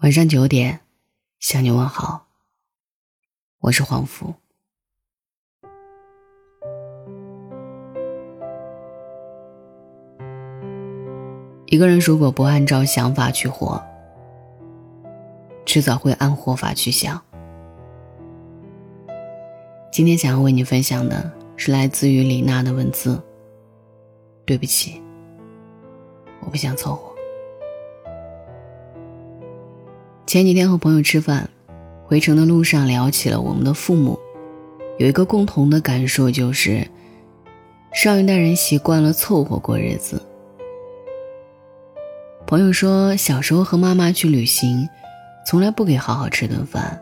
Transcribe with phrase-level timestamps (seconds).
[0.00, 0.80] 晚上九点，
[1.38, 2.26] 向你问好。
[3.60, 4.34] 我是黄福。
[11.64, 13.82] 一个人如果不按照想法去活，
[15.64, 17.18] 迟早会按活法去想。
[19.90, 23.18] 今天想要为你分享的是来自于李娜的文字。
[24.44, 25.02] 对不起，
[26.40, 27.15] 我不想凑合。
[30.26, 31.48] 前几天和朋友吃饭，
[32.04, 34.18] 回程的路上聊起了我们的父母，
[34.98, 36.84] 有一个共同的感受就是，
[37.94, 40.20] 上一代人习惯了凑合过日子。
[42.44, 44.88] 朋友说，小时候和妈妈去旅行，
[45.46, 47.00] 从来不给好好吃顿饭，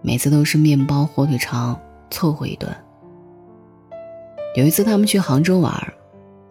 [0.00, 1.80] 每次都是面包、火腿肠
[2.10, 2.68] 凑合一顿。
[4.56, 5.72] 有一次他们去杭州玩，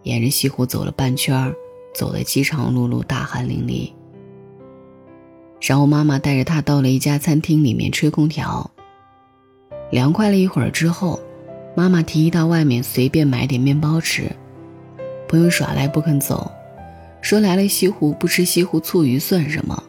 [0.04, 1.54] 沿着西湖走了半圈，
[1.94, 3.92] 走得饥肠辘辘、大汗淋漓。
[5.62, 8.68] 然后妈妈带着他到了一家餐厅里面吹空调。
[9.92, 11.20] 凉快了一会儿之后，
[11.76, 14.24] 妈妈提议到外面随便买点面包吃。
[15.28, 16.50] 朋友耍赖不肯走，
[17.20, 19.80] 说来了西湖不吃西湖醋鱼算什么？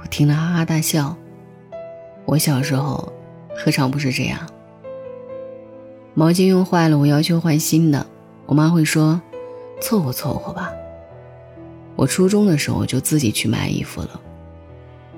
[0.00, 1.14] 我听了哈哈大笑。
[2.24, 3.12] 我小时候
[3.54, 4.38] 何尝不是这样？
[6.14, 8.06] 毛巾用坏了，我要求换新的，
[8.46, 9.20] 我妈会说
[9.82, 10.72] 凑合凑合吧。
[11.94, 14.20] 我初中的时候就自己去买衣服了。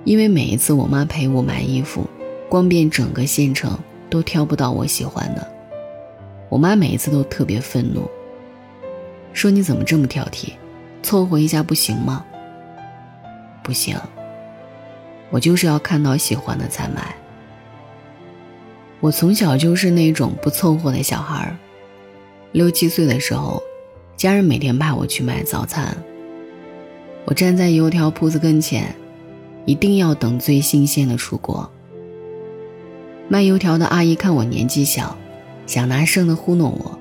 [0.05, 2.05] 因为每一次我妈陪我买衣服，
[2.49, 3.79] 逛遍整个县城
[4.11, 5.47] 都挑不到我喜欢的，
[6.49, 8.11] 我妈每一次都特别愤怒，
[9.33, 10.55] 说你怎么这么挑剔，
[11.03, 12.25] 凑合一下不行吗？
[13.63, 13.97] 不行，
[15.31, 17.15] 我就是要看到喜欢的才买。
[18.99, 21.57] 我从小就是那种不凑合的小孩儿，
[22.51, 23.63] 六七岁的时候，
[24.17, 25.97] 家人每天派我去买早餐，
[27.25, 28.93] 我站在油条铺子跟前。
[29.65, 31.71] 一定要等最新鲜的出锅。
[33.29, 35.17] 卖油条的阿姨看我年纪小，
[35.67, 36.99] 想拿剩的糊弄我，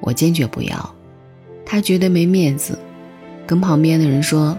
[0.00, 0.94] 我坚决不要。
[1.64, 2.78] 她觉得没面子，
[3.46, 4.56] 跟旁边的人说：“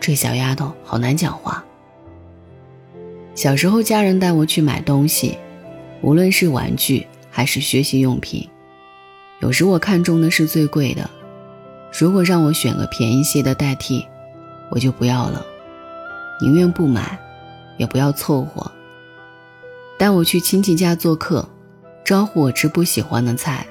[0.00, 1.64] 这小丫头好难讲话。”
[3.34, 5.38] 小时候家人带我去买东西，
[6.02, 8.46] 无论是玩具还是学习用品，
[9.40, 11.08] 有时我看中的是最贵的，
[11.98, 14.04] 如果让我选个便宜些的代替，
[14.70, 15.46] 我就不要了。
[16.40, 17.18] 宁愿不买，
[17.76, 18.70] 也不要凑合。
[19.98, 21.46] 带我去亲戚家做客，
[22.04, 23.66] 招呼我吃不喜欢的菜，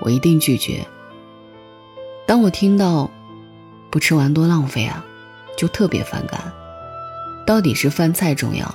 [0.00, 0.84] 我一定拒绝。
[2.26, 3.10] 当我听到
[3.90, 5.04] “不吃完多浪费啊”，
[5.56, 6.52] 就特别反感。
[7.46, 8.72] 到底是饭菜重要，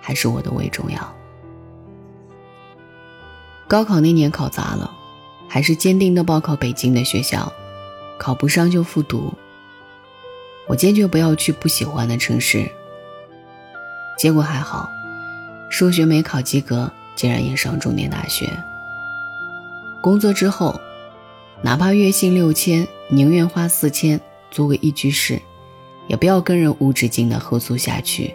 [0.00, 1.14] 还是我的胃重要？
[3.66, 4.90] 高考那年考砸了，
[5.48, 7.52] 还是坚定的报考北京的学校，
[8.18, 9.32] 考不上就复读。
[10.68, 12.70] 我坚决不要去不喜欢的城市。
[14.18, 14.88] 结果还好，
[15.70, 18.48] 数学没考及格，竟然也上重点大学。
[20.02, 20.80] 工作之后，
[21.62, 24.20] 哪怕月薪六千，宁愿花四千
[24.50, 25.40] 租个一居室，
[26.06, 28.34] 也不要跟人无止境的合租下去。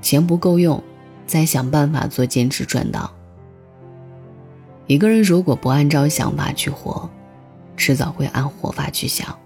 [0.00, 0.82] 钱不够用，
[1.26, 3.12] 再想办法做兼职赚到。
[4.86, 7.08] 一个人如果不按照想法去活，
[7.76, 9.38] 迟早会按活法去想。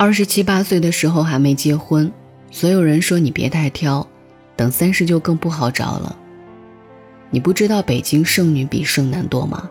[0.00, 2.12] 二十七八岁的时候还没结婚，
[2.52, 4.06] 所有人说你别太挑，
[4.54, 6.16] 等三十就更不好找了。
[7.30, 9.68] 你不知道北京剩女比剩男多吗？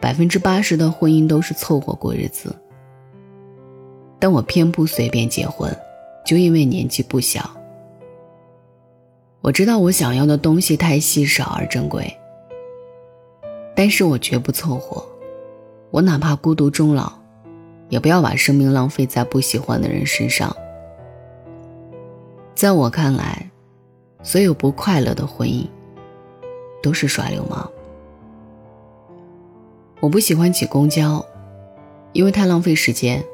[0.00, 2.54] 百分之八十的婚姻都是凑合过日子。
[4.18, 5.74] 但我偏不随便结婚，
[6.26, 7.50] 就因为年纪不小。
[9.40, 12.14] 我知道我想要的东西太稀少而珍贵，
[13.74, 15.02] 但是我绝不凑合。
[15.90, 17.17] 我哪怕孤独终老。
[17.88, 20.54] 也不要把生命浪费在不喜欢的人身上。
[22.54, 23.50] 在我看来，
[24.22, 25.66] 所有不快乐的婚姻
[26.82, 27.70] 都是耍流氓。
[30.00, 31.24] 我不喜欢挤公交，
[32.12, 33.24] 因为太浪费时间。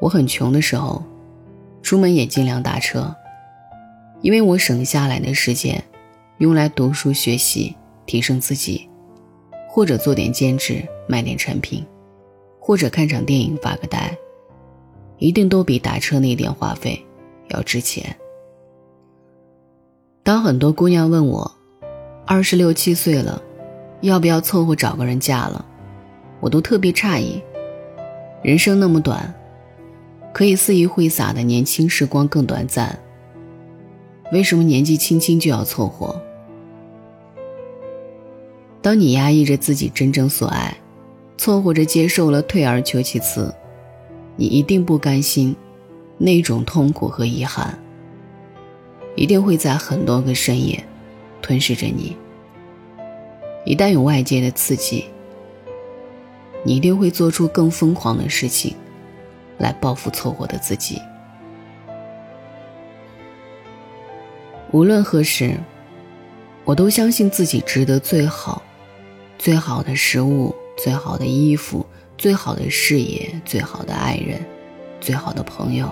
[0.00, 1.02] 我很穷的时候，
[1.82, 3.14] 出门也尽量打车，
[4.20, 5.82] 因为我省下来的时间
[6.38, 8.88] 用来读书学习，提升自己，
[9.68, 11.86] 或者做点兼职，卖点产品。
[12.66, 14.16] 或者看场电影发个呆，
[15.18, 16.98] 一定都比打车那点话费
[17.48, 18.16] 要值钱。
[20.22, 21.54] 当很多姑娘问我，
[22.24, 23.42] 二十六七岁了，
[24.00, 25.62] 要不要凑合找个人嫁了，
[26.40, 27.38] 我都特别诧异。
[28.42, 29.34] 人生那么短，
[30.32, 32.98] 可以肆意挥洒的年轻时光更短暂，
[34.32, 36.18] 为什么年纪轻轻就要凑合？
[38.80, 40.74] 当你压抑着自己真正所爱。
[41.36, 43.54] 凑合着接受了，退而求其次，
[44.36, 45.54] 你一定不甘心，
[46.16, 47.78] 那种痛苦和遗憾，
[49.16, 50.82] 一定会在很多个深夜
[51.42, 52.16] 吞噬着你。
[53.64, 55.06] 一旦有外界的刺激，
[56.62, 58.74] 你一定会做出更疯狂的事情，
[59.58, 61.00] 来报复错过的自己。
[64.70, 65.56] 无论何时，
[66.64, 68.62] 我都相信自己值得最好、
[69.38, 70.54] 最好的食物、
[70.84, 71.86] 最好的衣服、
[72.18, 74.44] 最好的事业、最好的爱人、
[75.00, 75.90] 最好的朋友、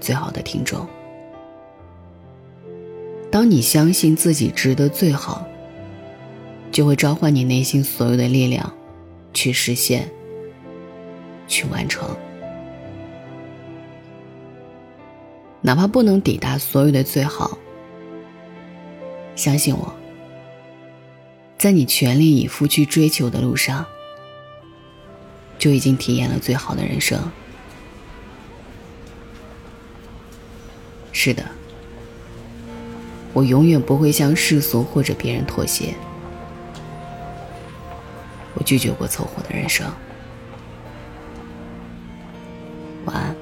[0.00, 0.84] 最好的听众。
[3.30, 5.46] 当你相信自己值得最好。
[6.72, 8.70] 就会召唤你内心所有的力量，
[9.32, 10.10] 去实现，
[11.46, 12.06] 去完成。
[15.62, 17.56] 哪怕不能抵达所有的最好，
[19.36, 19.90] 相信我，
[21.58, 23.86] 在你全力以赴去追求的路上，
[25.58, 27.18] 就已经体验了最好的人生。
[31.12, 31.44] 是的，
[33.32, 35.94] 我永远不会向世俗或者别人妥协。
[38.54, 39.90] 我拒绝过凑合的人生。
[43.06, 43.34] 晚安。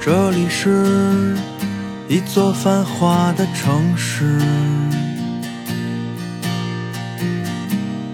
[0.00, 1.36] 这里是
[2.08, 4.40] 一座繁华的城市，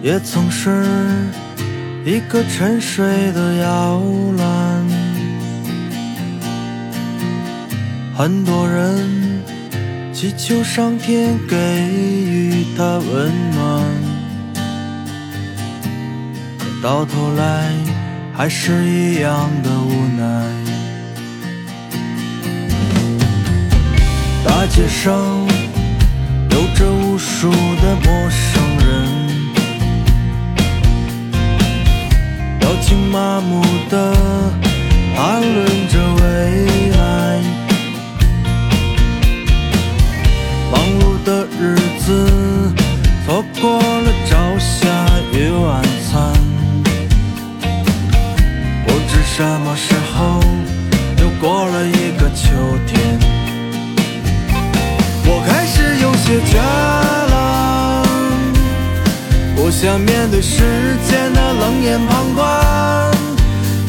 [0.02, 0.84] 也曾是
[2.04, 4.02] 一个沉睡的摇
[4.36, 4.84] 篮，
[8.16, 9.24] 很多人。
[10.12, 13.82] 祈求上天给予他温暖，
[16.58, 17.70] 可到头来
[18.32, 19.70] 还是一样的
[24.74, 25.14] 街上
[26.50, 29.08] 有着无数的陌生人，
[32.58, 34.12] 表情麻木的
[35.14, 37.40] 谈论着未来。
[40.72, 42.28] 忙碌的日子，
[43.24, 44.88] 错过了朝霞
[45.32, 46.34] 与晚餐，
[48.84, 50.40] 不知什么时候
[51.20, 52.50] 又过了一个秋
[52.88, 53.23] 天。
[56.24, 58.02] 解决了，
[59.54, 63.12] 不想面对世间的冷眼旁观，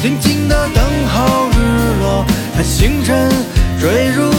[0.01, 1.59] 静静的等候日
[2.01, 2.25] 落，
[2.57, 3.31] 和星辰
[3.79, 4.34] 坠入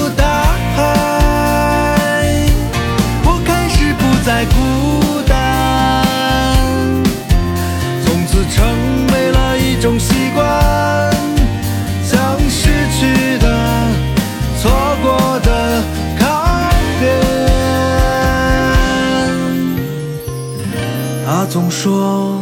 [21.28, 22.40] 他总说，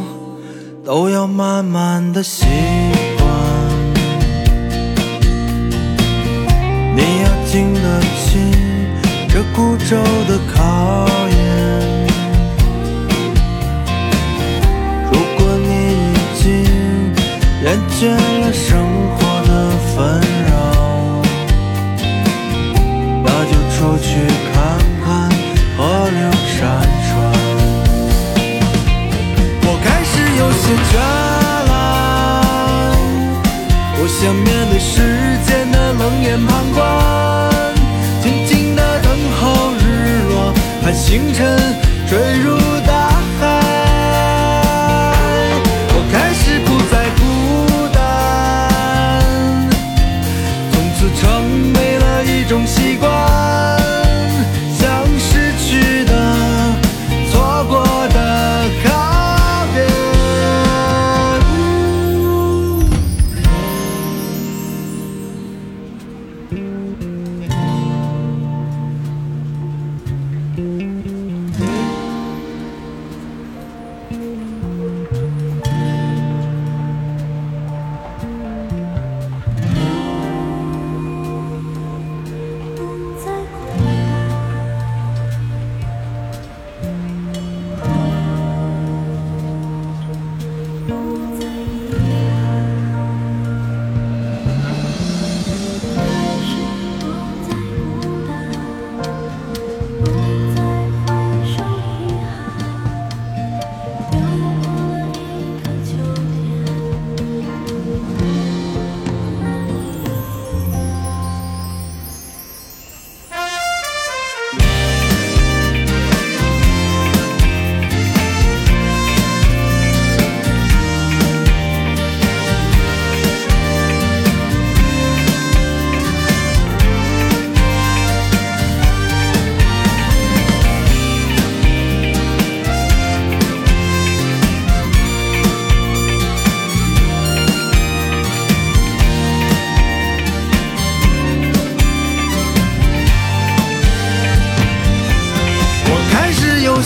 [0.85, 2.45] 都要慢慢的习
[3.17, 3.27] 惯，
[6.95, 8.39] 你要经得起
[9.27, 9.97] 这孤舟
[10.29, 11.35] 的考验。
[15.11, 15.71] 如果你
[16.05, 16.45] 已经
[17.65, 18.69] 厌倦了生
[19.17, 19.51] 活的
[19.97, 19.97] 纷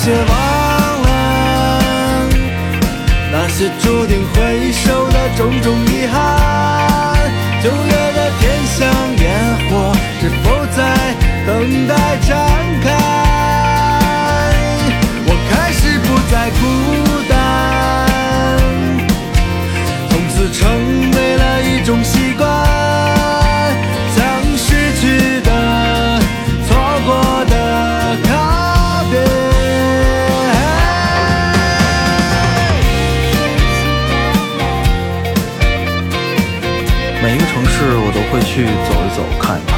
[0.09, 2.29] 却忘了
[3.31, 6.88] 那些注定回首的种种遗憾。
[37.28, 39.76] 每一个城市我都会去走一走、看一看，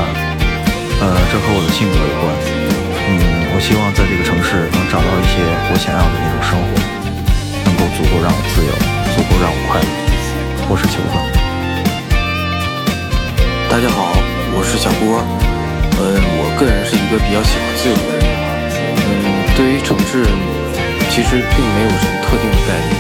[1.02, 2.30] 呃，这和我的性格有关。
[3.11, 6.78] 嗯，我希望在这个城市能找到一些我想要的那种生活，
[7.66, 8.71] 能够足够让我自由，
[9.19, 9.90] 足够让我快乐。
[10.71, 11.19] 我是求分。
[13.66, 14.14] 大家好，
[14.54, 15.19] 我是小波。
[15.99, 18.30] 嗯，我个人是一个比较喜欢自由的人。
[18.95, 19.11] 嗯，
[19.59, 20.23] 对于城市，
[21.11, 22.95] 其实并没有什么特定的概念，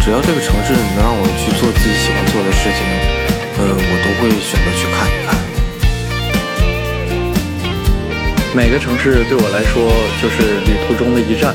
[0.00, 2.80] 只要这个城市能让我去做自己喜欢做的事情，
[3.58, 5.34] 呃，我都会选择去看一看。
[8.54, 11.54] 每个城市对我来说就是旅途中的一站，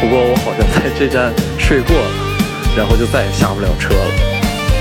[0.00, 2.10] 不过我好像在这站睡过了，
[2.76, 4.10] 然后就再也下不了车了。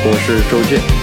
[0.05, 0.98] 我是周俊。